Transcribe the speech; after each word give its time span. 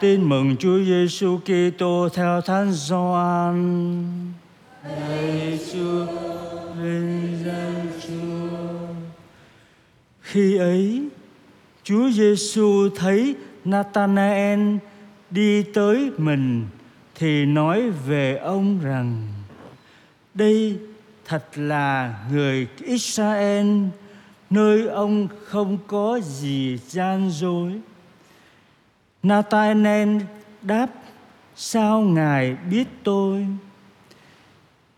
Tin 0.00 0.28
mừng 0.28 0.56
Chúa 0.56 0.78
Giêsu 0.84 1.38
Kitô 1.38 2.08
theo 2.14 2.40
Thánh 2.40 2.72
Gioan. 2.72 4.32
Lạy 4.84 5.60
Chúa, 5.72 6.06
vinh 6.80 7.38
danh 7.44 7.86
Chúa. 8.02 8.88
Khi 10.20 10.56
ấy, 10.56 11.08
Chúa 11.82 12.10
Giêsu 12.10 12.88
thấy 12.96 13.34
Nathanael 13.64 14.76
đi 15.30 15.62
tới 15.62 16.10
mình 16.18 16.66
thì 17.14 17.46
nói 17.46 17.90
về 17.90 18.36
ông 18.36 18.80
rằng: 18.82 19.22
Đây 20.34 20.78
thật 21.24 21.44
là 21.54 22.14
người 22.32 22.66
Israel, 22.84 23.66
nơi 24.50 24.86
ông 24.86 25.28
không 25.44 25.78
có 25.86 26.20
gì 26.22 26.78
gian 26.88 27.30
dối. 27.30 27.72
Nathanael 29.22 30.18
đáp: 30.62 30.86
Sao 31.56 32.00
ngài 32.00 32.56
biết 32.70 32.84
tôi? 33.04 33.46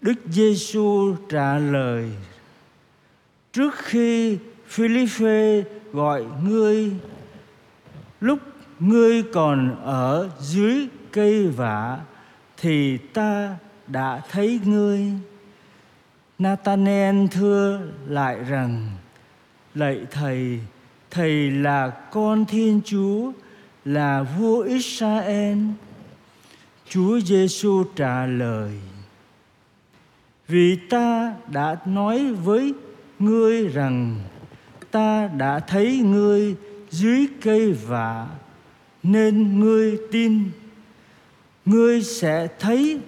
Đức 0.00 0.14
Giêsu 0.30 1.16
trả 1.28 1.58
lời: 1.58 2.10
Trước 3.52 3.74
khi 3.74 4.38
Philippe 4.66 5.62
gọi 5.92 6.24
ngươi, 6.42 6.92
lúc 8.20 8.38
ngươi 8.80 9.22
còn 9.22 9.76
ở 9.84 10.30
dưới 10.40 10.86
cây 11.12 11.48
vả 11.48 11.98
thì 12.56 12.98
ta 12.98 13.56
đã 13.86 14.22
thấy 14.30 14.60
ngươi. 14.64 15.12
Nathanael 16.38 17.26
thưa 17.30 17.80
lại 18.06 18.44
rằng: 18.44 18.86
Lạy 19.74 20.06
thầy, 20.10 20.60
thầy 21.10 21.50
là 21.50 21.90
con 21.90 22.44
Thiên 22.44 22.80
Chúa 22.84 23.32
là 23.88 24.22
vua 24.22 24.62
Israel. 24.62 25.58
Chúa 26.88 27.20
Giêsu 27.20 27.84
trả 27.96 28.26
lời: 28.26 28.70
Vì 30.48 30.76
ta 30.90 31.34
đã 31.52 31.76
nói 31.84 32.32
với 32.32 32.74
ngươi 33.18 33.68
rằng, 33.68 34.20
ta 34.90 35.26
đã 35.26 35.60
thấy 35.60 35.98
ngươi 35.98 36.56
dưới 36.90 37.26
cây 37.42 37.72
vả, 37.72 38.26
nên 39.02 39.60
ngươi 39.60 39.98
tin 40.12 40.50
ngươi 41.64 42.02
sẽ 42.02 42.48
thấy 42.58 43.00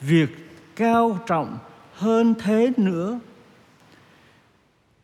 việc 0.00 0.28
cao 0.76 1.18
trọng 1.26 1.58
hơn 1.94 2.34
thế 2.38 2.72
nữa 2.76 3.20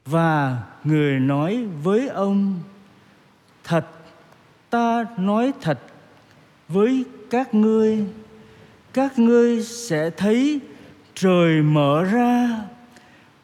và 0.06 0.62
người 0.84 1.20
nói 1.20 1.66
với 1.82 2.08
ông, 2.08 2.60
thật 3.64 3.86
ta 4.72 5.06
nói 5.16 5.52
thật 5.60 5.78
với 6.68 7.04
các 7.30 7.54
ngươi 7.54 8.04
các 8.92 9.18
ngươi 9.18 9.62
sẽ 9.62 10.10
thấy 10.10 10.60
trời 11.14 11.62
mở 11.62 12.04
ra 12.04 12.60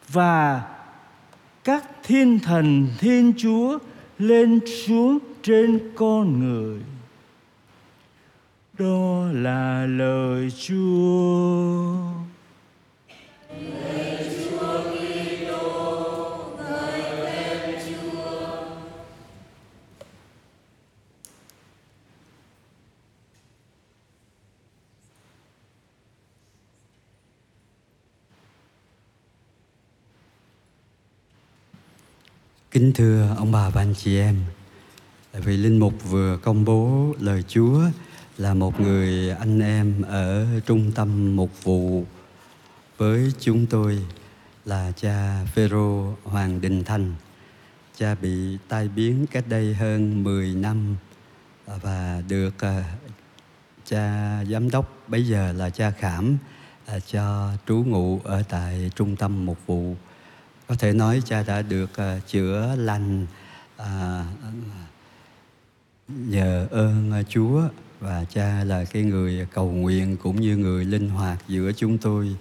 và 0.09 0.63
các 1.65 1.85
thiên 2.03 2.39
thần 2.39 2.87
thiên 2.99 3.33
chúa 3.37 3.79
lên 4.19 4.61
xuống 4.67 5.19
trên 5.43 5.91
con 5.95 6.41
người. 6.41 6.81
Đó 8.79 9.25
là 9.33 9.87
lời 9.87 10.51
chúa. 10.51 12.18
Kính 32.79 32.93
thưa 32.93 33.35
ông 33.37 33.53
bà 33.53 33.69
và 33.69 33.83
anh 33.83 33.95
chị 33.95 34.19
em, 34.19 34.37
tại 35.33 35.43
vì 35.43 35.57
Linh 35.57 35.79
Mục 35.79 35.95
vừa 36.11 36.37
công 36.37 36.65
bố 36.65 37.15
lời 37.21 37.45
Chúa 37.49 37.81
là 38.37 38.55
một 38.55 38.81
người 38.81 39.31
anh 39.31 39.61
em 39.61 40.03
ở 40.03 40.47
trung 40.67 40.93
tâm 40.95 41.37
mục 41.37 41.51
vụ 41.63 42.05
với 42.97 43.33
chúng 43.41 43.67
tôi 43.67 43.99
là 44.65 44.93
cha 44.97 45.45
Phêrô 45.55 46.15
Hoàng 46.25 46.61
Đình 46.61 46.85
Thành. 46.85 47.15
Cha 47.97 48.15
bị 48.15 48.59
tai 48.69 48.89
biến 48.89 49.27
cách 49.31 49.45
đây 49.49 49.75
hơn 49.75 50.25
10 50.25 50.55
năm 50.55 50.97
và 51.67 52.23
được 52.29 52.65
à, 52.65 52.85
cha 53.87 54.45
giám 54.45 54.71
đốc 54.71 55.09
bây 55.09 55.27
giờ 55.27 55.53
là 55.53 55.71
cha 55.71 55.91
Khảm 55.91 56.37
à, 56.87 56.99
cho 56.99 57.53
trú 57.67 57.85
ngụ 57.87 58.21
ở 58.25 58.43
tại 58.49 58.91
trung 58.95 59.17
tâm 59.17 59.47
mục 59.47 59.59
vụ 59.67 59.95
có 60.69 60.75
thể 60.75 60.93
nói 60.93 61.23
cha 61.25 61.43
đã 61.43 61.63
được 61.63 61.91
uh, 61.91 62.27
chữa 62.27 62.75
lành 62.79 63.27
uh, 63.77 63.87
nhờ 66.09 66.67
ơn 66.71 67.13
ờ, 67.13 67.23
Chúa. 67.29 67.63
Và 68.01 68.25
cha 68.25 68.65
là 68.65 68.85
cái 68.85 69.03
người 69.03 69.47
cầu 69.53 69.71
nguyện 69.71 70.17
cũng 70.17 70.41
như 70.41 70.57
người 70.57 70.85
linh 70.85 71.09
hoạt 71.09 71.39
giữa 71.49 71.73
chúng 71.73 71.99
tôi 71.99 72.37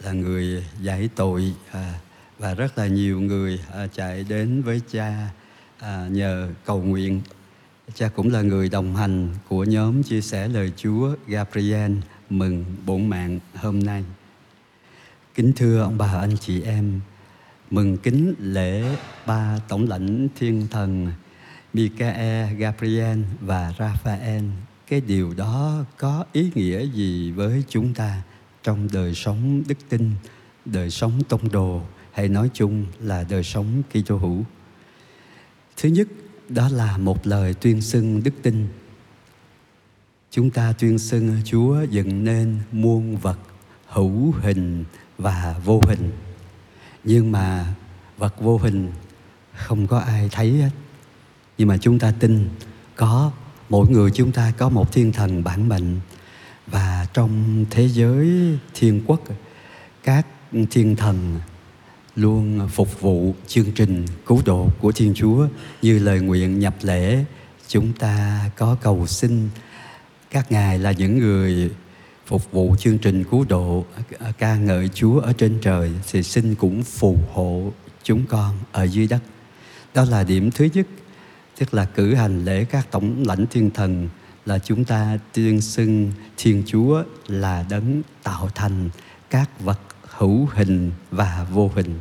là 0.00 0.12
người 0.12 0.66
giải 0.80 1.08
tội 1.16 1.54
à, 1.70 1.94
và 2.38 2.54
rất 2.54 2.78
là 2.78 2.86
nhiều 2.86 3.20
người 3.20 3.60
à, 3.72 3.86
chạy 3.86 4.24
đến 4.28 4.62
với 4.62 4.80
cha 4.90 5.28
à, 5.78 6.06
nhờ 6.10 6.48
cầu 6.64 6.82
nguyện. 6.82 7.20
Cha 7.94 8.08
cũng 8.08 8.32
là 8.32 8.42
người 8.42 8.68
đồng 8.68 8.96
hành 8.96 9.28
của 9.48 9.64
nhóm 9.64 10.02
chia 10.02 10.20
sẻ 10.20 10.48
lời 10.48 10.72
Chúa 10.76 11.16
Gabriel 11.26 11.92
mừng 12.30 12.64
bổn 12.86 13.06
mạng 13.06 13.38
hôm 13.54 13.82
nay. 13.82 14.04
Kính 15.34 15.52
thưa 15.56 15.80
ông 15.80 15.98
bà 15.98 16.20
anh 16.20 16.36
chị 16.40 16.62
em 16.62 17.00
mừng 17.70 17.96
kính 17.96 18.34
lễ 18.38 18.96
ba 19.26 19.58
tổng 19.68 19.88
lãnh 19.88 20.28
thiên 20.38 20.66
thần 20.70 21.12
Michael, 21.72 22.54
Gabriel 22.54 23.18
và 23.40 23.74
Raphael. 23.78 24.44
Cái 24.86 25.00
điều 25.00 25.34
đó 25.34 25.84
có 25.98 26.24
ý 26.32 26.50
nghĩa 26.54 26.86
gì 26.86 27.30
với 27.30 27.64
chúng 27.68 27.94
ta 27.94 28.22
trong 28.62 28.88
đời 28.92 29.14
sống 29.14 29.62
đức 29.68 29.78
tin, 29.88 30.10
đời 30.64 30.90
sống 30.90 31.22
tông 31.28 31.52
đồ 31.52 31.82
hay 32.12 32.28
nói 32.28 32.50
chung 32.54 32.86
là 33.00 33.24
đời 33.28 33.42
sống 33.42 33.82
Kitô 33.90 34.16
hữu? 34.16 34.44
Thứ 35.76 35.88
nhất, 35.88 36.08
đó 36.48 36.68
là 36.68 36.96
một 36.96 37.26
lời 37.26 37.54
tuyên 37.54 37.80
xưng 37.80 38.22
đức 38.22 38.34
tin. 38.42 38.66
Chúng 40.30 40.50
ta 40.50 40.72
tuyên 40.72 40.98
xưng 40.98 41.36
Chúa 41.44 41.82
dựng 41.90 42.24
nên 42.24 42.58
muôn 42.72 43.16
vật 43.16 43.38
hữu 43.86 44.32
hình 44.32 44.84
và 45.18 45.60
vô 45.64 45.80
hình 45.88 46.10
nhưng 47.04 47.32
mà 47.32 47.66
vật 48.18 48.40
vô 48.40 48.58
hình 48.58 48.92
không 49.54 49.86
có 49.86 49.98
ai 49.98 50.28
thấy 50.32 50.50
hết. 50.50 50.70
Nhưng 51.58 51.68
mà 51.68 51.76
chúng 51.76 51.98
ta 51.98 52.12
tin 52.20 52.48
có 52.96 53.32
mỗi 53.68 53.90
người 53.90 54.10
chúng 54.10 54.32
ta 54.32 54.52
có 54.58 54.68
một 54.68 54.92
thiên 54.92 55.12
thần 55.12 55.44
bản 55.44 55.68
mệnh. 55.68 56.00
Và 56.66 57.06
trong 57.12 57.64
thế 57.70 57.88
giới 57.88 58.28
thiên 58.74 59.02
quốc, 59.06 59.20
các 60.04 60.26
thiên 60.70 60.96
thần 60.96 61.40
luôn 62.16 62.68
phục 62.68 63.00
vụ 63.00 63.34
chương 63.46 63.72
trình 63.72 64.06
cứu 64.26 64.42
độ 64.44 64.68
của 64.80 64.92
Thiên 64.92 65.14
Chúa. 65.14 65.46
Như 65.82 65.98
lời 65.98 66.20
nguyện 66.20 66.58
nhập 66.58 66.74
lễ, 66.82 67.24
chúng 67.68 67.92
ta 67.92 68.50
có 68.56 68.76
cầu 68.80 69.06
xin 69.06 69.48
các 70.30 70.52
ngài 70.52 70.78
là 70.78 70.92
những 70.92 71.18
người 71.18 71.70
phục 72.30 72.52
vụ 72.52 72.76
chương 72.78 72.98
trình 72.98 73.24
cứu 73.24 73.44
độ 73.48 73.84
ca 74.38 74.56
ngợi 74.56 74.88
Chúa 74.88 75.20
ở 75.20 75.32
trên 75.32 75.58
trời 75.62 75.90
thì 76.10 76.22
xin 76.22 76.54
cũng 76.54 76.82
phù 76.82 77.18
hộ 77.32 77.72
chúng 78.02 78.26
con 78.26 78.58
ở 78.72 78.84
dưới 78.84 79.06
đất. 79.06 79.22
Đó 79.94 80.04
là 80.04 80.24
điểm 80.24 80.50
thứ 80.50 80.68
nhất, 80.74 80.86
tức 81.58 81.74
là 81.74 81.84
cử 81.84 82.14
hành 82.14 82.44
lễ 82.44 82.64
các 82.64 82.90
tổng 82.90 83.22
lãnh 83.26 83.46
thiên 83.46 83.70
thần 83.70 84.08
là 84.46 84.58
chúng 84.58 84.84
ta 84.84 85.18
tuyên 85.32 85.60
xưng 85.60 86.12
Thiên 86.36 86.62
Chúa 86.66 87.02
là 87.26 87.64
đấng 87.70 88.02
tạo 88.22 88.48
thành 88.54 88.90
các 89.30 89.60
vật 89.60 89.80
hữu 90.02 90.48
hình 90.52 90.90
và 91.10 91.46
vô 91.50 91.70
hình. 91.74 92.00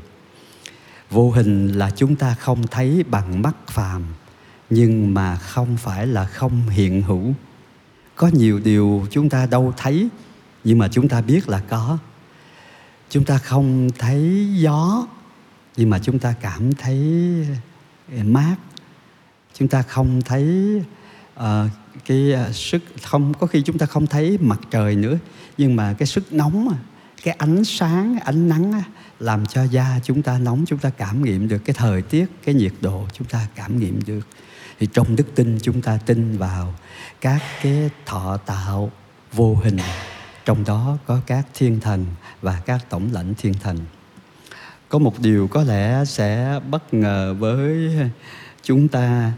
Vô 1.09 1.31
hình 1.31 1.67
là 1.67 1.91
chúng 1.95 2.15
ta 2.15 2.33
không 2.33 2.67
thấy 2.67 3.03
bằng 3.09 3.41
mắt 3.41 3.55
phàm 3.67 4.03
nhưng 4.69 5.13
mà 5.13 5.35
không 5.35 5.77
phải 5.77 6.07
là 6.07 6.25
không 6.25 6.69
hiện 6.69 7.01
hữu 7.01 7.33
có 8.19 8.29
nhiều 8.33 8.59
điều 8.59 9.07
chúng 9.11 9.29
ta 9.29 9.45
đâu 9.45 9.73
thấy 9.77 10.09
nhưng 10.63 10.77
mà 10.77 10.87
chúng 10.87 11.07
ta 11.07 11.21
biết 11.21 11.49
là 11.49 11.61
có. 11.69 11.97
Chúng 13.09 13.25
ta 13.25 13.37
không 13.37 13.89
thấy 13.97 14.47
gió 14.55 15.07
nhưng 15.77 15.89
mà 15.89 15.99
chúng 15.99 16.19
ta 16.19 16.35
cảm 16.41 16.73
thấy 16.73 16.97
ờ, 18.17 18.23
mát. 18.23 18.55
Chúng 19.53 19.67
ta 19.67 19.81
không 19.81 20.21
thấy 20.21 20.75
uh, 21.39 21.43
cái 22.05 22.31
ờ, 22.31 22.51
sức 22.51 22.81
không 23.03 23.33
có 23.33 23.47
khi 23.47 23.61
chúng 23.61 23.77
ta 23.77 23.85
không 23.85 24.07
thấy 24.07 24.37
mặt 24.41 24.59
trời 24.71 24.95
nữa 24.95 25.17
nhưng 25.57 25.75
mà 25.75 25.93
cái 25.93 26.07
sức 26.07 26.33
nóng 26.33 26.77
cái 27.23 27.35
ánh 27.37 27.63
sáng 27.65 28.19
ánh 28.19 28.49
nắng 28.49 28.81
làm 29.19 29.45
cho 29.45 29.63
da 29.63 29.99
chúng 30.03 30.21
ta 30.21 30.39
nóng 30.39 30.65
chúng 30.67 30.79
ta 30.79 30.89
cảm 30.89 31.23
nghiệm 31.23 31.47
được 31.47 31.59
cái 31.65 31.73
thời 31.79 32.01
tiết 32.01 32.25
cái 32.45 32.55
nhiệt 32.55 32.73
độ 32.81 33.07
chúng 33.13 33.27
ta 33.27 33.47
cảm 33.55 33.79
nghiệm 33.79 33.99
được 34.05 34.27
thì 34.79 34.87
trong 34.93 35.15
đức 35.15 35.35
tin 35.35 35.57
chúng 35.61 35.81
ta 35.81 35.99
tin 36.05 36.37
vào 36.37 36.73
các 37.21 37.41
cái 37.61 37.89
thọ 38.05 38.37
tạo 38.37 38.91
vô 39.33 39.55
hình. 39.63 39.77
Trong 40.45 40.63
đó 40.63 40.97
có 41.05 41.19
các 41.25 41.47
thiên 41.53 41.79
thần 41.79 42.05
và 42.41 42.61
các 42.65 42.89
tổng 42.89 43.09
lãnh 43.11 43.33
thiên 43.37 43.53
thần. 43.53 43.77
Có 44.89 44.99
một 44.99 45.19
điều 45.19 45.47
có 45.47 45.63
lẽ 45.63 46.05
sẽ 46.05 46.59
bất 46.69 46.93
ngờ 46.93 47.35
với 47.39 47.93
chúng 48.63 48.87
ta 48.87 49.31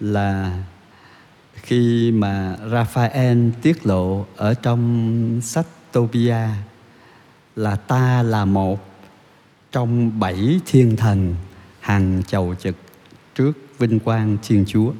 là 0.00 0.62
khi 1.54 2.12
mà 2.12 2.56
Raphael 2.72 3.50
tiết 3.62 3.86
lộ 3.86 4.26
ở 4.36 4.54
trong 4.54 5.40
sách 5.42 5.66
Tobia 5.92 6.46
là 7.56 7.76
ta 7.76 8.22
là 8.22 8.44
một 8.44 8.88
trong 9.72 10.20
bảy 10.20 10.60
thiên 10.66 10.96
thần 10.96 11.34
hàng 11.80 12.22
chầu 12.26 12.54
trực 12.54 12.76
trước 13.34 13.52
vinh 13.82 14.00
quang 14.00 14.36
Thiên 14.42 14.64
Chúa. 14.66 14.92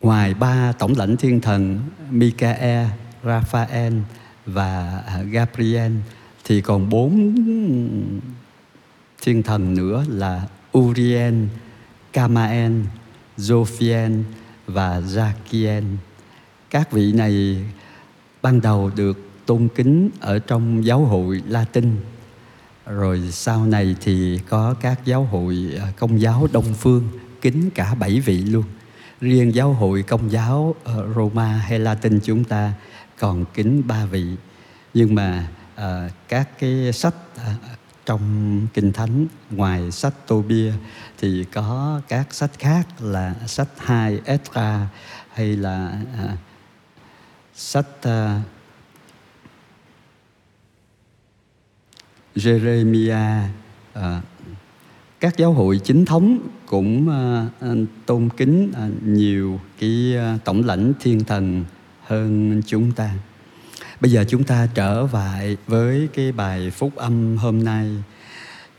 Ngoài 0.00 0.34
ba 0.34 0.72
tổng 0.72 0.94
lãnh 0.96 1.16
thiên 1.16 1.40
thần 1.40 1.80
Michael, 2.10 2.86
Raphael 3.24 3.94
và 4.46 5.02
à, 5.06 5.22
Gabriel 5.22 5.92
thì 6.44 6.60
còn 6.60 6.88
bốn 6.88 7.34
thiên 9.22 9.42
thần 9.42 9.74
nữa 9.74 10.04
là 10.08 10.46
Uriel, 10.78 11.34
Camael, 12.12 12.72
Zophiel 13.36 14.22
và 14.66 15.00
Zakiel. 15.00 15.84
Các 16.70 16.92
vị 16.92 17.12
này 17.12 17.64
ban 18.42 18.60
đầu 18.60 18.90
được 18.96 19.18
tôn 19.46 19.68
kính 19.74 20.10
ở 20.20 20.38
trong 20.38 20.84
giáo 20.84 21.04
hội 21.04 21.42
Latin 21.48 21.96
rồi 22.88 23.28
sau 23.30 23.66
này 23.66 23.96
thì 24.00 24.40
có 24.48 24.74
các 24.80 25.00
giáo 25.04 25.24
hội 25.24 25.74
à, 25.80 25.92
công 25.98 26.20
giáo 26.20 26.48
đông 26.52 26.74
phương 26.74 27.08
kính 27.40 27.70
cả 27.74 27.94
bảy 27.94 28.20
vị 28.20 28.42
luôn. 28.42 28.64
Riêng 29.20 29.54
giáo 29.54 29.72
hội 29.72 30.02
công 30.02 30.30
giáo 30.30 30.74
ờ, 30.84 31.06
Roma 31.16 31.46
hay 31.46 31.78
Latin 31.78 32.20
chúng 32.24 32.44
ta 32.44 32.72
còn 33.18 33.44
kính 33.54 33.82
ba 33.86 34.04
vị. 34.04 34.26
Nhưng 34.94 35.14
mà 35.14 35.48
à, 35.74 36.10
các 36.28 36.58
cái 36.58 36.92
sách 36.92 37.14
à, 37.36 37.54
trong 38.06 38.66
kinh 38.74 38.92
thánh 38.92 39.26
ngoài 39.50 39.90
sách 39.90 40.14
Tô 40.26 40.42
Bia 40.42 40.72
thì 41.18 41.44
có 41.44 42.00
các 42.08 42.34
sách 42.34 42.50
khác 42.58 42.86
là 43.00 43.34
sách 43.46 43.68
hai 43.76 44.20
Esra 44.24 44.88
hay 45.32 45.56
là 45.56 45.92
à, 46.18 46.36
sách 47.54 47.86
à, 48.02 48.40
Jeremiah 52.38 53.42
à, 53.92 54.20
các 55.20 55.36
giáo 55.36 55.52
hội 55.52 55.80
chính 55.84 56.04
thống 56.04 56.38
cũng 56.66 57.10
à, 57.10 57.46
tôn 58.06 58.28
kính 58.36 58.72
à, 58.74 58.88
nhiều 59.04 59.60
cái 59.80 60.16
à, 60.16 60.38
tổng 60.44 60.64
lãnh 60.64 60.92
thiên 61.00 61.24
thần 61.24 61.64
hơn 62.06 62.62
chúng 62.66 62.92
ta. 62.92 63.10
Bây 64.00 64.10
giờ 64.10 64.24
chúng 64.28 64.44
ta 64.44 64.68
trở 64.74 65.08
lại 65.12 65.56
với 65.66 66.08
cái 66.14 66.32
bài 66.32 66.70
phúc 66.70 66.96
âm 66.96 67.36
hôm 67.36 67.64
nay. 67.64 67.88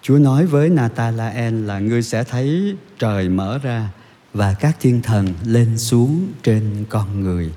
Chúa 0.02 0.18
nói 0.18 0.46
với 0.46 0.70
Natalaen 0.70 1.68
là 1.68 1.80
ngươi 1.80 2.02
sẽ 2.02 2.24
thấy 2.24 2.76
trời 3.00 3.30
mở 3.30 3.60
ra 3.64 3.90
và 4.34 4.54
các 4.54 4.78
thiên 4.80 5.02
thần 5.02 5.28
lên 5.46 5.78
xuống 5.78 6.28
trên 6.44 6.86
con 6.90 7.22
người 7.22 7.52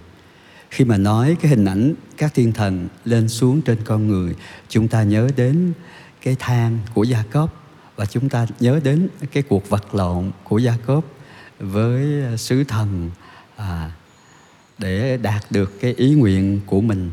khi 0.73 0.85
mà 0.85 0.97
nói 0.97 1.37
cái 1.41 1.51
hình 1.51 1.65
ảnh 1.65 1.95
các 2.17 2.35
thiên 2.35 2.53
thần 2.53 2.89
lên 3.05 3.29
xuống 3.29 3.63
trên 3.63 3.79
con 3.85 4.09
người 4.09 4.35
chúng 4.69 4.89
ta 4.89 5.03
nhớ 5.03 5.29
đến 5.37 5.73
cái 6.23 6.37
thang 6.39 6.79
của 6.95 7.03
Gia 7.03 7.23
Cốp 7.23 7.65
và 7.97 8.07
chúng 8.07 8.29
ta 8.29 8.47
nhớ 8.61 8.81
đến 8.85 9.09
cái 9.33 9.43
cuộc 9.43 9.69
vật 9.69 9.95
lộn 9.95 10.31
của 10.45 10.59
Gia 10.59 10.77
Cốp 10.87 11.05
với 11.59 12.23
sứ 12.39 12.65
thần 12.65 13.11
à, 13.57 13.93
để 14.79 15.17
đạt 15.17 15.43
được 15.51 15.81
cái 15.81 15.95
ý 15.95 16.15
nguyện 16.15 16.61
của 16.67 16.81
mình. 16.81 17.11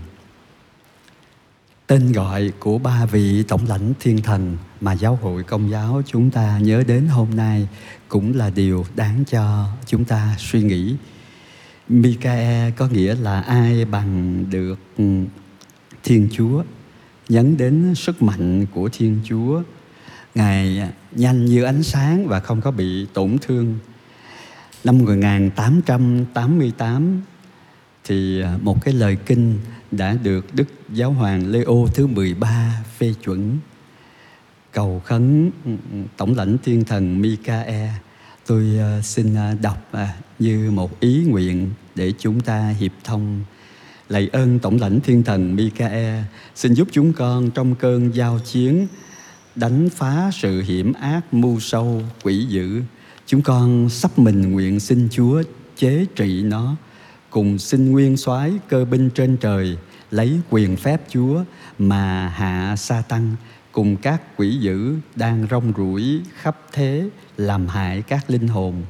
Tên 1.87 2.11
gọi 2.11 2.51
của 2.59 2.77
ba 2.77 3.05
vị 3.05 3.43
tổng 3.43 3.67
lãnh 3.67 3.93
thiên 3.99 4.21
thần 4.21 4.57
mà 4.81 4.93
giáo 4.93 5.19
hội 5.21 5.43
công 5.43 5.69
giáo 5.69 6.01
chúng 6.05 6.29
ta 6.29 6.59
nhớ 6.59 6.83
đến 6.87 7.07
hôm 7.07 7.35
nay 7.35 7.67
cũng 8.07 8.37
là 8.37 8.49
điều 8.49 8.85
đáng 8.95 9.23
cho 9.29 9.65
chúng 9.85 10.05
ta 10.05 10.35
suy 10.37 10.61
nghĩ. 10.61 10.95
Mikae 11.89 12.71
có 12.71 12.87
nghĩa 12.87 13.15
là 13.15 13.41
ai 13.41 13.85
bằng 13.85 14.45
được 14.49 14.79
Thiên 16.03 16.27
Chúa, 16.31 16.63
nhấn 17.29 17.57
đến 17.57 17.95
sức 17.95 18.21
mạnh 18.21 18.65
của 18.73 18.89
Thiên 18.93 19.19
Chúa. 19.23 19.61
Ngài 20.35 20.89
nhanh 21.11 21.45
như 21.45 21.63
ánh 21.63 21.83
sáng 21.83 22.27
và 22.27 22.39
không 22.39 22.61
có 22.61 22.71
bị 22.71 23.05
tổn 23.13 23.37
thương. 23.41 23.77
Năm 24.83 24.97
1888 24.97 27.21
thì 28.03 28.43
một 28.61 28.85
cái 28.85 28.93
lời 28.93 29.17
kinh 29.25 29.59
đã 29.91 30.15
được 30.23 30.45
Đức 30.53 30.67
Giáo 30.93 31.11
hoàng 31.11 31.51
Leo 31.51 31.87
thứ 31.93 32.07
13 32.07 32.83
phê 32.97 33.13
chuẩn. 33.23 33.57
Cầu 34.71 35.01
khấn 35.05 35.51
tổng 36.17 36.35
lãnh 36.35 36.57
thiên 36.63 36.83
thần 36.83 37.21
Mikae 37.21 37.89
tôi 38.49 38.65
ờ, 38.79 39.01
xin 39.01 39.35
ờ, 39.35 39.55
đọc 39.61 39.87
ờ, 39.91 40.07
như 40.39 40.71
một 40.71 40.99
ý 40.99 41.23
nguyện 41.27 41.69
để 41.95 42.13
chúng 42.19 42.39
ta 42.39 42.69
hiệp 42.79 42.91
thông. 43.03 43.41
Lạy 44.09 44.29
ơn 44.31 44.59
tổng 44.59 44.79
lãnh 44.81 44.99
thiên 44.99 45.23
thần 45.23 45.55
Mikae 45.55 46.23
xin 46.55 46.73
giúp 46.73 46.87
chúng 46.91 47.13
con 47.13 47.51
trong 47.51 47.75
cơn 47.75 48.15
giao 48.15 48.39
chiến, 48.39 48.87
đánh 49.55 49.89
phá 49.89 50.29
sự 50.33 50.61
hiểm 50.61 50.93
ác 50.93 51.33
mưu 51.33 51.59
sâu, 51.59 52.01
quỷ 52.23 52.45
dữ. 52.45 52.81
Chúng 53.25 53.41
con 53.41 53.89
sắp 53.89 54.19
mình 54.19 54.51
nguyện 54.51 54.79
xin 54.79 55.07
Chúa 55.11 55.43
chế 55.77 56.05
trị 56.15 56.43
nó, 56.43 56.75
cùng 57.29 57.59
xin 57.59 57.91
nguyên 57.91 58.17
soái 58.17 58.51
cơ 58.69 58.85
binh 58.85 59.09
trên 59.09 59.37
trời 59.37 59.77
lấy 60.11 60.39
quyền 60.49 60.75
phép 60.75 61.01
Chúa 61.09 61.43
mà 61.79 62.27
hạ 62.27 62.75
sa 62.75 63.03
tăng 63.09 63.35
cùng 63.79 63.97
các 63.97 64.21
quỷ 64.37 64.57
dữ 64.57 64.95
đang 65.15 65.47
rong 65.51 65.73
ruổi 65.77 66.21
khắp 66.33 66.57
thế 66.71 67.09
làm 67.37 67.67
hại 67.67 68.01
các 68.01 68.29
linh 68.29 68.47
hồn 68.47 68.83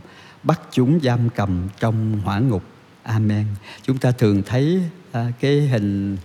bắt 0.44 0.62
chúng 0.72 1.00
giam 1.04 1.30
cầm 1.30 1.68
trong 1.80 2.22
hỏa 2.22 2.40
ngục. 2.40 2.64
Amen. 3.04 3.46
Chúng 3.84 3.98
ta 3.98 4.12
thường 4.12 4.44
thấy 4.46 4.84
à, 5.12 5.32
cái 5.40 5.68
hình 5.68 6.18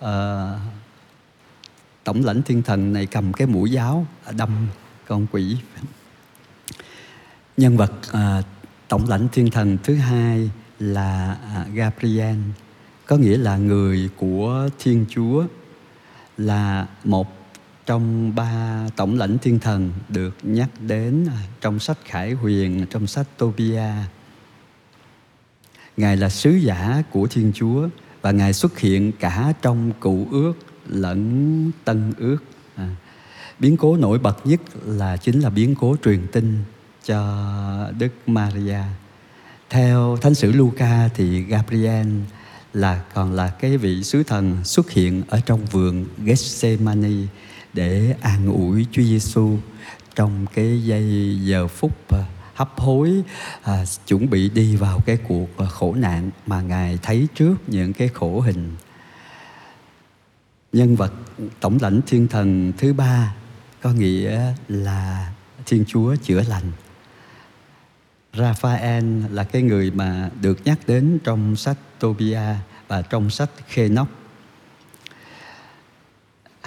à, 0.00 0.12
tổng 2.04 2.24
lãnh 2.24 2.42
thiên 2.42 2.62
thần 2.62 2.92
này 2.92 3.06
cầm 3.06 3.32
cái 3.32 3.46
mũi 3.46 3.70
giáo 3.70 4.06
à, 4.24 4.32
đâm 4.32 4.68
con 5.06 5.26
quỷ. 5.32 5.56
Nhân 7.56 7.76
vật 7.76 7.92
à, 8.12 8.42
tổng 8.88 9.08
lãnh 9.08 9.28
thiên 9.32 9.50
thần 9.50 9.78
thứ 9.82 9.94
hai 9.94 10.50
là 10.78 11.38
à, 11.44 11.66
Gabriel 11.74 12.38
có 13.06 13.16
nghĩa 13.16 13.38
là 13.38 13.56
người 13.56 14.10
của 14.16 14.68
Thiên 14.78 15.06
Chúa 15.08 15.44
là 16.38 16.86
một 17.04 17.39
trong 17.90 18.34
ba 18.34 18.86
tổng 18.96 19.18
lãnh 19.18 19.38
thiên 19.38 19.58
thần 19.58 19.92
được 20.08 20.36
nhắc 20.42 20.68
đến 20.80 21.26
à, 21.28 21.38
trong 21.60 21.78
sách 21.78 21.98
Khải 22.04 22.32
Huyền, 22.32 22.86
trong 22.90 23.06
sách 23.06 23.26
Tobia. 23.38 23.90
Ngài 25.96 26.16
là 26.16 26.28
sứ 26.28 26.50
giả 26.50 27.02
của 27.10 27.26
Thiên 27.26 27.52
Chúa 27.54 27.88
và 28.22 28.30
Ngài 28.30 28.52
xuất 28.52 28.78
hiện 28.78 29.12
cả 29.20 29.52
trong 29.62 29.92
cựu 30.00 30.26
ước 30.30 30.52
lẫn 30.88 31.70
tân 31.84 32.12
ước. 32.18 32.38
À, 32.76 32.96
biến 33.58 33.76
cố 33.76 33.96
nổi 33.96 34.18
bật 34.18 34.46
nhất 34.46 34.60
là 34.84 35.16
chính 35.16 35.40
là 35.40 35.50
biến 35.50 35.74
cố 35.80 35.96
truyền 36.04 36.26
tin 36.32 36.58
cho 37.04 37.90
Đức 37.98 38.12
Maria 38.26 38.82
theo 39.70 40.16
thánh 40.20 40.34
sử 40.34 40.52
Luca 40.52 41.08
thì 41.14 41.42
Gabriel 41.42 42.08
là 42.72 43.04
còn 43.14 43.32
là 43.32 43.48
cái 43.48 43.76
vị 43.76 44.02
sứ 44.02 44.22
thần 44.22 44.64
xuất 44.64 44.90
hiện 44.90 45.22
ở 45.28 45.40
trong 45.46 45.64
vườn 45.64 46.06
Gethsemane 46.24 47.26
để 47.72 48.16
an 48.20 48.46
ủi 48.46 48.86
Chúa 48.92 49.02
Giêsu 49.02 49.56
trong 50.14 50.46
cái 50.54 50.84
giây 50.84 51.38
giờ 51.42 51.68
phút 51.68 52.08
à, 52.08 52.24
hấp 52.54 52.80
hối 52.80 53.22
à, 53.62 53.84
chuẩn 54.06 54.30
bị 54.30 54.48
đi 54.48 54.76
vào 54.76 55.00
cái 55.06 55.18
cuộc 55.28 55.58
à, 55.58 55.66
khổ 55.66 55.94
nạn 55.94 56.30
mà 56.46 56.60
ngài 56.60 56.98
thấy 57.02 57.28
trước 57.34 57.54
những 57.66 57.92
cái 57.92 58.08
khổ 58.08 58.40
hình 58.40 58.76
nhân 60.72 60.96
vật 60.96 61.12
tổng 61.60 61.78
lãnh 61.80 62.00
thiên 62.06 62.28
thần 62.28 62.72
thứ 62.78 62.92
ba 62.92 63.34
có 63.82 63.92
nghĩa 63.92 64.54
là 64.68 65.32
thiên 65.66 65.84
chúa 65.86 66.16
chữa 66.16 66.42
lành 66.42 66.72
Raphael 68.36 69.04
là 69.30 69.44
cái 69.44 69.62
người 69.62 69.90
mà 69.90 70.30
được 70.42 70.58
nhắc 70.64 70.78
đến 70.86 71.18
trong 71.24 71.56
sách 71.56 71.76
Tobia 71.98 72.40
và 72.88 73.02
trong 73.02 73.30
sách 73.30 73.50
Khê-nóc. 73.68 74.08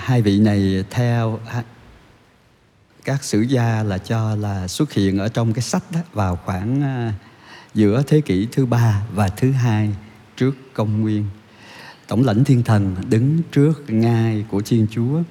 Hai 0.04 0.22
vị 0.22 0.40
này 0.40 0.84
theo 0.90 1.40
các 3.06 3.24
sử 3.24 3.42
gia 3.42 3.84
là 3.84 3.98
cho 3.98 4.36
là 4.36 4.68
xuất 4.68 4.94
hiện 4.94 5.18
ở 5.18 5.30
trong 5.30 5.54
cái 5.54 5.62
sách 5.62 5.84
đó, 5.92 6.00
vào 6.14 6.36
khoảng 6.46 6.82
à, 6.82 7.14
giữa 7.74 8.04
thế 8.08 8.22
kỷ 8.22 8.48
thứ 8.52 8.66
ba 8.66 9.04
và 9.14 9.28
thứ 9.28 9.52
hai 9.52 9.90
trước 10.38 10.56
công 10.74 11.02
nguyên. 11.02 11.26
Tổng 12.08 12.26
lãnh 12.26 12.44
thiên 12.44 12.64
thần 12.64 12.96
đứng 13.10 13.42
trước 13.52 13.84
ngai 13.88 14.46
của 14.50 14.62
Thiên 14.66 14.88
Chúa 14.92 15.22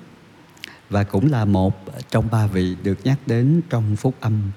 và 0.91 1.05
cũng 1.05 1.31
là 1.31 1.45
một 1.45 1.85
trong 2.11 2.29
ba 2.31 2.47
vị 2.47 2.77
được 2.83 2.99
nhắc 3.05 3.19
đến 3.27 3.61
trong 3.71 3.97
phúc 3.97 4.15
âm 4.21 4.51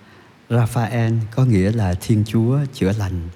Raphael, 0.50 1.14
có 1.36 1.46
nghĩa 1.46 1.72
là 1.72 1.96
Thiên 2.02 2.24
Chúa 2.28 2.60
chữa 2.74 2.92
lành. 2.92 3.30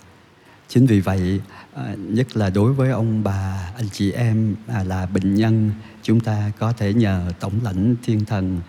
Chính 0.70 0.86
vì 0.86 1.00
vậy, 1.00 1.42
à, 1.74 1.96
nhất 1.98 2.38
là 2.38 2.50
đối 2.50 2.74
với 2.74 2.92
ông 2.92 3.24
bà, 3.24 3.72
anh 3.76 3.90
chị 3.92 4.12
em 4.12 4.56
à, 4.68 4.84
là 4.84 5.06
bệnh 5.06 5.36
nhân, 5.36 5.72
chúng 6.04 6.20
ta 6.20 6.52
có 6.60 6.74
thể 6.74 6.94
nhờ 6.94 7.32
Tổng 7.40 7.54
lãnh 7.64 7.96
Thiên 8.04 8.26
Thần 8.26 8.60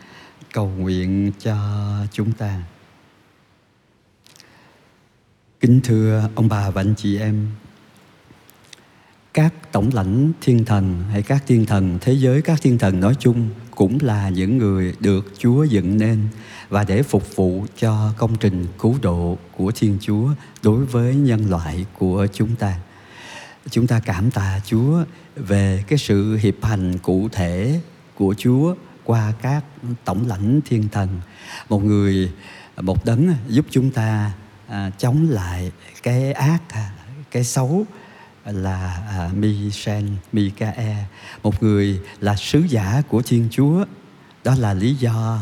cầu 0.52 0.68
nguyện 0.68 1.32
cho 1.38 1.56
chúng 2.12 2.32
ta. 2.32 2.62
Kính 5.60 5.80
thưa 5.84 6.28
ông 6.34 6.48
bà 6.48 6.70
và 6.70 6.82
anh 6.82 6.94
chị 6.96 7.18
em, 7.18 7.46
tổng 9.72 9.90
lãnh 9.92 10.32
thiên 10.40 10.64
thần 10.64 11.02
hay 11.10 11.22
các 11.22 11.42
thiên 11.46 11.66
thần, 11.66 11.98
thế 12.00 12.12
giới 12.12 12.42
các 12.42 12.62
thiên 12.62 12.78
thần 12.78 13.00
nói 13.00 13.14
chung 13.18 13.48
cũng 13.70 13.98
là 14.02 14.28
những 14.28 14.58
người 14.58 14.94
được 15.00 15.32
Chúa 15.38 15.64
dựng 15.64 15.98
nên 15.98 16.28
và 16.68 16.84
để 16.84 17.02
phục 17.02 17.36
vụ 17.36 17.66
cho 17.78 18.12
công 18.16 18.36
trình 18.36 18.66
cứu 18.78 18.96
độ 19.02 19.38
của 19.56 19.72
Thiên 19.74 19.98
Chúa 20.00 20.28
đối 20.62 20.84
với 20.84 21.14
nhân 21.14 21.50
loại 21.50 21.86
của 21.98 22.26
chúng 22.32 22.56
ta. 22.56 22.74
Chúng 23.70 23.86
ta 23.86 24.00
cảm 24.00 24.30
tạ 24.30 24.60
Chúa 24.66 25.04
về 25.36 25.84
cái 25.88 25.98
sự 25.98 26.36
hiệp 26.36 26.64
hành 26.64 26.98
cụ 26.98 27.28
thể 27.32 27.80
của 28.14 28.34
Chúa 28.38 28.74
qua 29.04 29.32
các 29.42 29.64
tổng 30.04 30.26
lãnh 30.28 30.60
thiên 30.64 30.88
thần. 30.92 31.20
Một 31.68 31.84
người, 31.84 32.32
một 32.80 33.04
đấng 33.04 33.34
giúp 33.48 33.66
chúng 33.70 33.90
ta 33.90 34.32
à, 34.68 34.90
chống 34.98 35.26
lại 35.30 35.72
cái 36.02 36.32
ác 36.32 36.60
à, 36.68 36.90
cái 37.30 37.44
xấu 37.44 37.86
là 38.44 39.02
à, 39.08 39.30
Michel 39.34 40.04
Michael 40.32 40.96
một 41.42 41.62
người 41.62 42.00
là 42.20 42.36
sứ 42.36 42.60
giả 42.68 43.02
của 43.08 43.22
Thiên 43.22 43.48
Chúa 43.50 43.84
đó 44.44 44.54
là 44.58 44.74
lý 44.74 44.94
do 44.94 45.38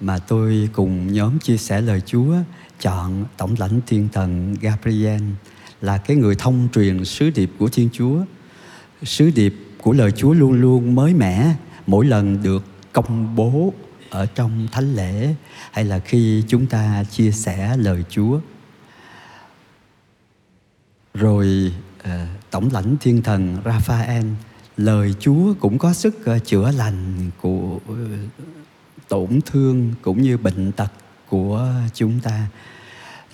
mà 0.00 0.18
tôi 0.18 0.68
cùng 0.72 1.12
nhóm 1.12 1.38
chia 1.38 1.56
sẻ 1.56 1.80
lời 1.80 2.00
Chúa 2.06 2.36
chọn 2.80 3.24
tổng 3.36 3.54
lãnh 3.58 3.80
thiên 3.86 4.08
thần 4.12 4.56
Gabriel 4.60 5.22
là 5.80 5.98
cái 5.98 6.16
người 6.16 6.34
thông 6.34 6.68
truyền 6.72 7.04
sứ 7.04 7.30
điệp 7.30 7.50
của 7.58 7.68
Thiên 7.68 7.88
Chúa. 7.92 8.24
Sứ 9.02 9.30
điệp 9.30 9.54
của 9.82 9.92
lời 9.92 10.12
Chúa 10.12 10.32
luôn 10.32 10.52
luôn 10.52 10.94
mới 10.94 11.14
mẻ 11.14 11.54
mỗi 11.86 12.06
lần 12.06 12.42
được 12.42 12.64
công 12.92 13.36
bố 13.36 13.72
ở 14.10 14.26
trong 14.26 14.68
thánh 14.72 14.94
lễ 14.94 15.34
hay 15.72 15.84
là 15.84 15.98
khi 15.98 16.44
chúng 16.48 16.66
ta 16.66 17.04
chia 17.10 17.30
sẻ 17.30 17.76
lời 17.76 18.04
Chúa. 18.10 18.40
Rồi 21.14 21.72
uh, 22.04 22.10
tổng 22.52 22.68
lãnh 22.72 22.96
thiên 23.00 23.22
thần 23.22 23.58
Raphael, 23.64 24.26
lời 24.76 25.14
Chúa 25.20 25.54
cũng 25.60 25.78
có 25.78 25.92
sức 25.92 26.24
ờ, 26.24 26.38
chữa 26.38 26.70
lành 26.70 27.30
của 27.40 27.78
ờ, 27.88 27.94
tổn 29.08 29.40
thương 29.46 29.94
cũng 30.02 30.22
như 30.22 30.36
bệnh 30.36 30.72
tật 30.72 30.92
của 31.28 31.70
chúng 31.94 32.20
ta. 32.20 32.46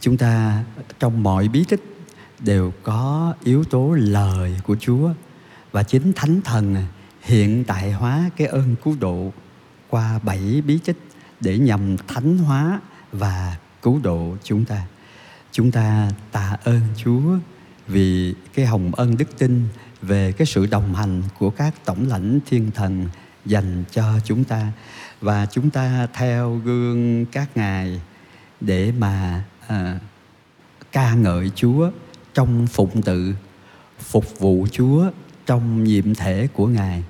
Chúng 0.00 0.16
ta 0.16 0.64
trong 0.98 1.22
mọi 1.22 1.48
bí 1.48 1.64
tích 1.68 2.06
đều 2.40 2.72
có 2.82 3.34
yếu 3.44 3.64
tố 3.64 3.96
lời 3.98 4.60
của 4.66 4.76
Chúa 4.80 5.10
và 5.72 5.82
chính 5.82 6.12
Thánh 6.12 6.40
Thần 6.40 6.76
hiện 7.22 7.64
tại 7.64 7.92
hóa 7.92 8.30
cái 8.36 8.46
ơn 8.46 8.74
cứu 8.84 8.96
độ 9.00 9.32
qua 9.88 10.18
bảy 10.18 10.62
bí 10.66 10.78
tích 10.84 10.98
để 11.40 11.58
nhằm 11.58 11.96
thánh 12.08 12.38
hóa 12.38 12.80
và 13.12 13.56
cứu 13.82 14.00
độ 14.02 14.36
chúng 14.42 14.64
ta. 14.64 14.86
Chúng 15.52 15.70
ta 15.70 16.10
tạ 16.32 16.56
ơn 16.64 16.80
Chúa 16.96 17.38
vì 17.88 18.34
cái 18.54 18.66
hồng 18.66 18.94
ân 18.94 19.16
đức 19.16 19.38
tin 19.38 19.64
về 20.02 20.32
cái 20.32 20.46
sự 20.46 20.66
đồng 20.66 20.94
hành 20.94 21.22
của 21.38 21.50
các 21.50 21.74
tổng 21.84 22.08
lãnh 22.08 22.38
thiên 22.46 22.70
thần 22.70 23.08
dành 23.44 23.84
cho 23.92 24.20
chúng 24.24 24.44
ta. 24.44 24.72
Và 25.20 25.46
chúng 25.46 25.70
ta 25.70 26.08
theo 26.12 26.54
gương 26.64 27.26
các 27.26 27.56
ngài 27.56 28.00
để 28.60 28.92
mà 28.98 29.44
à, 29.66 29.98
ca 30.92 31.14
ngợi 31.14 31.50
Chúa 31.54 31.90
trong 32.34 32.66
phụng 32.66 33.02
tự 33.02 33.34
phục 33.98 34.38
vụ 34.38 34.66
Chúa 34.72 35.10
trong 35.46 35.84
nhiệm 35.84 36.14
thể 36.14 36.48
của 36.52 36.66
ngài 36.66 37.04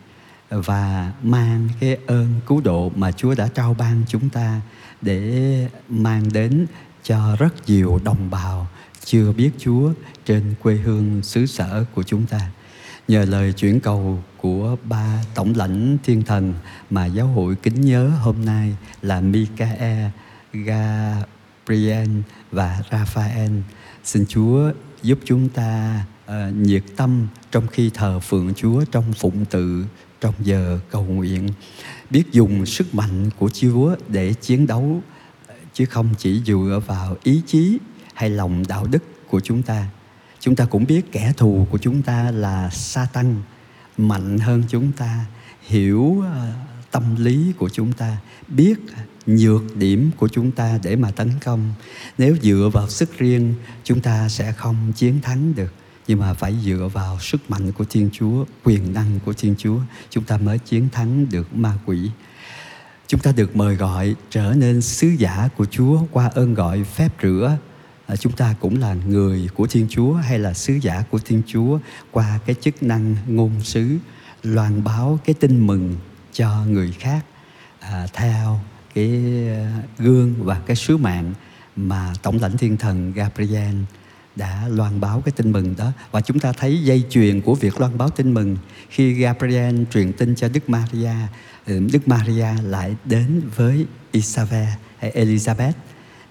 và 0.50 1.12
mang 1.22 1.68
cái 1.80 1.98
ơn 2.06 2.40
cứu 2.46 2.60
độ 2.60 2.92
mà 2.94 3.12
Chúa 3.12 3.34
đã 3.34 3.48
trao 3.48 3.74
ban 3.78 4.02
chúng 4.08 4.30
ta 4.30 4.60
để 5.00 5.68
mang 5.88 6.32
đến 6.32 6.66
cho 7.02 7.36
rất 7.38 7.68
nhiều 7.68 8.00
đồng 8.04 8.30
bào 8.30 8.66
chưa 9.08 9.32
biết 9.32 9.50
Chúa 9.58 9.92
trên 10.26 10.54
quê 10.62 10.74
hương 10.74 11.22
xứ 11.22 11.46
sở 11.46 11.84
của 11.94 12.02
chúng 12.02 12.26
ta. 12.26 12.40
Nhờ 13.08 13.24
lời 13.24 13.52
chuyển 13.52 13.80
cầu 13.80 14.22
của 14.36 14.76
ba 14.84 15.24
tổng 15.34 15.52
lãnh 15.56 15.98
thiên 16.04 16.22
thần 16.22 16.54
mà 16.90 17.06
giáo 17.06 17.26
hội 17.26 17.54
kính 17.62 17.80
nhớ 17.80 18.08
hôm 18.08 18.44
nay 18.44 18.76
là 19.02 19.20
Micael, 19.20 20.06
Gabriel 20.52 22.08
và 22.50 22.82
Raphael. 22.90 23.52
Xin 24.04 24.24
Chúa 24.28 24.72
giúp 25.02 25.18
chúng 25.24 25.48
ta 25.48 26.00
uh, 26.26 26.56
nhiệt 26.56 26.84
tâm 26.96 27.26
trong 27.50 27.66
khi 27.66 27.90
thờ 27.94 28.20
phượng 28.20 28.54
Chúa 28.54 28.84
trong 28.84 29.12
phụng 29.12 29.44
tự 29.44 29.84
trong 30.20 30.34
giờ 30.38 30.80
cầu 30.90 31.04
nguyện 31.04 31.48
biết 32.10 32.24
dùng 32.32 32.66
sức 32.66 32.94
mạnh 32.94 33.30
của 33.38 33.48
Chúa 33.48 33.96
để 34.08 34.34
chiến 34.34 34.66
đấu 34.66 35.02
chứ 35.74 35.84
không 35.84 36.08
chỉ 36.18 36.42
dựa 36.46 36.80
vào 36.86 37.16
ý 37.22 37.42
chí 37.46 37.78
hay 38.18 38.30
lòng 38.30 38.64
đạo 38.68 38.86
đức 38.86 39.02
của 39.30 39.40
chúng 39.40 39.62
ta 39.62 39.86
chúng 40.40 40.56
ta 40.56 40.64
cũng 40.64 40.86
biết 40.86 41.12
kẻ 41.12 41.32
thù 41.36 41.66
của 41.70 41.78
chúng 41.78 42.02
ta 42.02 42.30
là 42.30 42.70
sa 42.70 43.06
tăng 43.12 43.42
mạnh 43.98 44.38
hơn 44.38 44.62
chúng 44.68 44.92
ta 44.92 45.26
hiểu 45.66 46.22
ờ, 46.32 46.52
tâm 46.90 47.16
lý 47.18 47.52
của 47.58 47.68
chúng 47.68 47.92
ta 47.92 48.16
biết 48.48 48.74
nhược 49.26 49.76
điểm 49.76 50.10
của 50.16 50.28
chúng 50.28 50.50
ta 50.50 50.78
để 50.82 50.96
mà 50.96 51.10
tấn 51.10 51.30
công 51.44 51.74
nếu 52.18 52.36
dựa 52.42 52.70
vào 52.72 52.88
sức 52.88 53.18
riêng 53.18 53.54
chúng 53.84 54.00
ta 54.00 54.28
sẽ 54.28 54.52
không 54.52 54.92
chiến 54.96 55.20
thắng 55.22 55.54
được 55.54 55.72
nhưng 56.06 56.18
mà 56.18 56.34
phải 56.34 56.54
dựa 56.64 56.90
vào 56.92 57.18
sức 57.20 57.50
mạnh 57.50 57.72
của 57.72 57.84
Thiên 57.90 58.10
Chúa, 58.12 58.44
quyền 58.64 58.92
năng 58.92 59.20
của 59.24 59.32
Thiên 59.32 59.54
Chúa, 59.58 59.78
chúng 60.10 60.24
ta 60.24 60.36
mới 60.36 60.58
chiến 60.58 60.88
thắng 60.92 61.26
được 61.30 61.54
ma 61.54 61.72
quỷ. 61.86 62.10
Chúng 63.06 63.20
ta 63.20 63.32
được 63.32 63.56
mời 63.56 63.74
gọi 63.76 64.14
trở 64.30 64.54
nên 64.56 64.80
sứ 64.80 65.08
giả 65.08 65.48
của 65.56 65.64
Chúa 65.64 66.00
qua 66.10 66.30
ơn 66.34 66.54
gọi 66.54 66.84
phép 66.84 67.08
rửa. 67.22 67.56
À, 68.08 68.16
chúng 68.16 68.32
ta 68.32 68.54
cũng 68.60 68.80
là 68.80 68.94
người 69.06 69.48
của 69.54 69.66
Thiên 69.66 69.86
Chúa 69.90 70.12
hay 70.12 70.38
là 70.38 70.54
sứ 70.54 70.74
giả 70.82 71.04
của 71.10 71.18
Thiên 71.18 71.42
Chúa 71.46 71.78
qua 72.10 72.38
cái 72.46 72.56
chức 72.60 72.82
năng 72.82 73.16
ngôn 73.26 73.50
sứ, 73.62 73.98
loan 74.42 74.84
báo 74.84 75.18
cái 75.24 75.34
tin 75.34 75.66
mừng 75.66 75.96
cho 76.32 76.64
người 76.68 76.92
khác 76.98 77.24
à, 77.80 78.06
theo 78.12 78.60
cái 78.94 79.22
à, 79.48 79.82
gương 79.98 80.34
và 80.38 80.60
cái 80.66 80.76
sứ 80.76 80.96
mạng 80.96 81.34
mà 81.76 82.12
tổng 82.22 82.38
lãnh 82.40 82.56
thiên 82.56 82.76
thần 82.76 83.12
Gabriel 83.12 83.76
đã 84.36 84.68
loan 84.68 85.00
báo 85.00 85.22
cái 85.24 85.32
tin 85.36 85.52
mừng 85.52 85.74
đó. 85.78 85.92
Và 86.10 86.20
chúng 86.20 86.38
ta 86.38 86.52
thấy 86.52 86.82
dây 86.82 87.04
chuyền 87.10 87.40
của 87.40 87.54
việc 87.54 87.80
loan 87.80 87.98
báo 87.98 88.10
tin 88.10 88.34
mừng 88.34 88.56
khi 88.88 89.12
Gabriel 89.12 89.82
truyền 89.90 90.12
tin 90.12 90.34
cho 90.34 90.48
Đức 90.48 90.68
Maria 90.68 91.14
ừ, 91.66 91.80
Đức 91.92 92.08
Maria 92.08 92.48
lại 92.62 92.96
đến 93.04 93.42
với 93.56 93.86
Isabel 94.12 94.68
hay 94.98 95.12
Elizabeth 95.14 95.72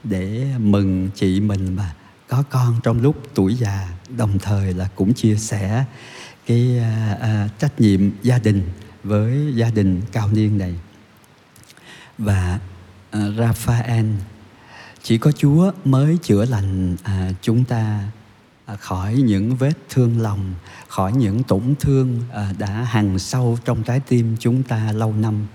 để 0.03 0.45
mừng 0.59 1.09
chị 1.15 1.39
mình 1.39 1.75
mà 1.75 1.93
có 2.27 2.43
con 2.49 2.75
trong 2.83 3.01
lúc 3.01 3.15
tuổi 3.33 3.55
già 3.55 3.89
đồng 4.17 4.39
thời 4.39 4.73
là 4.73 4.89
cũng 4.95 5.13
chia 5.13 5.35
sẻ 5.35 5.85
cái 6.45 6.79
à, 6.79 7.17
à, 7.21 7.49
trách 7.59 7.81
nhiệm 7.81 8.01
gia 8.23 8.39
đình 8.39 8.63
với 9.03 9.53
gia 9.55 9.69
đình 9.69 10.01
cao 10.11 10.29
niên 10.33 10.57
này 10.57 10.75
và 12.17 12.59
à, 13.11 13.29
Raphael 13.37 14.05
chỉ 15.03 15.17
có 15.17 15.31
Chúa 15.31 15.71
mới 15.85 16.17
chữa 16.21 16.45
lành 16.45 16.95
à, 17.03 17.31
chúng 17.41 17.63
ta 17.63 18.03
à, 18.65 18.75
khỏi 18.75 19.15
những 19.15 19.55
vết 19.55 19.73
thương 19.89 20.21
lòng, 20.21 20.53
khỏi 20.87 21.13
những 21.13 21.43
tổn 21.43 21.75
thương 21.79 22.21
à, 22.33 22.53
đã 22.57 22.67
hằn 22.67 23.19
sâu 23.19 23.57
trong 23.65 23.83
trái 23.83 23.99
tim 23.99 24.35
chúng 24.39 24.63
ta 24.63 24.91
lâu 24.91 25.13
năm. 25.13 25.47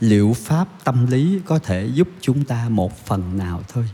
Liệu 0.00 0.36
pháp 0.36 0.68
tâm 0.84 1.06
lý 1.06 1.40
có 1.46 1.58
thể 1.58 1.86
giúp 1.86 2.08
chúng 2.20 2.44
ta 2.44 2.68
một 2.68 3.06
phần 3.06 3.38
nào 3.38 3.62
thôi. 3.68 3.88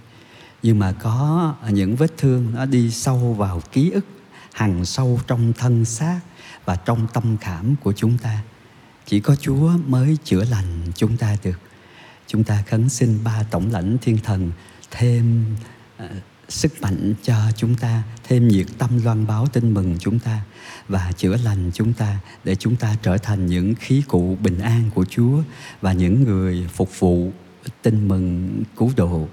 Nhưng 0.62 0.78
mà 0.78 0.92
có 0.92 1.54
những 1.71 1.97
vết 1.97 2.12
thương 2.16 2.54
nó 2.54 2.66
đi 2.66 2.90
sâu 2.90 3.35
vào 3.38 3.62
ký 3.73 3.90
ức, 3.90 4.07
hằn 4.52 4.85
sâu 4.85 5.21
trong 5.26 5.52
thân 5.52 5.85
xác 5.85 6.21
và 6.64 6.76
trong 6.76 7.07
tâm 7.14 7.37
khảm 7.40 7.76
của 7.76 7.92
chúng 7.92 8.19
ta. 8.19 8.42
Chỉ 9.07 9.21
có 9.21 9.37
Chúa 9.37 9.71
mới 9.87 10.16
chữa 10.25 10.45
lành 10.45 10.66
chúng 10.95 11.16
ta 11.16 11.37
được. 11.45 11.61
Chúng 12.26 12.45
ta 12.45 12.62
khấn 12.66 12.88
xin 12.88 13.19
ba 13.25 13.42
tổng 13.50 13.71
lãnh 13.73 13.99
thiên 13.99 14.19
thần 14.19 14.52
thêm 14.90 15.45
ờ, 15.97 16.09
sức 16.50 16.83
mạnh 16.83 17.14
cho 17.23 17.37
chúng 17.57 17.75
ta, 17.75 18.02
thêm 18.25 18.49
nhiệt 18.49 18.66
tâm 18.78 19.04
loan 19.04 19.26
báo 19.26 19.47
tin 19.47 19.75
mừng 19.75 19.97
chúng 19.99 20.19
ta 20.19 20.42
và 20.88 21.12
chữa 21.16 21.37
lành 21.37 21.71
chúng 21.75 21.92
ta 21.92 22.21
để 22.45 22.54
chúng 22.54 22.76
ta 22.76 22.97
trở 23.02 23.19
thành 23.19 23.47
những 23.47 23.75
khí 23.75 24.02
cụ 24.09 24.37
bình 24.42 24.59
an 24.59 24.90
của 24.95 25.04
Chúa 25.04 25.42
và 25.80 25.92
những 25.92 26.25
người 26.25 26.69
phục 26.73 27.00
vụ 27.00 27.33
tin 27.83 28.09
mừng, 28.09 28.62
cứu 28.76 28.92
độ 28.97 29.28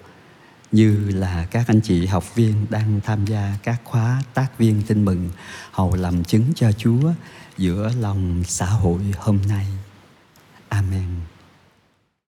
như 0.72 1.10
là 1.10 1.48
các 1.52 1.68
anh 1.68 1.82
chị 1.82 2.06
học 2.06 2.36
viên 2.36 2.66
đang 2.70 3.00
tham 3.04 3.26
gia 3.26 3.58
các 3.64 3.82
khóa 3.84 4.24
tác 4.34 4.58
viên 4.58 4.82
tin 4.88 5.06
mừng, 5.06 5.30
hầu 5.72 5.96
làm 5.96 6.24
chứng 6.24 6.52
cho 6.56 6.72
Chúa 6.72 7.12
giữa 7.58 7.92
lòng 8.00 8.44
xã 8.48 8.66
hội 8.66 9.02
hôm 9.18 9.40
nay. 9.50 9.66
Amen. 10.70 11.37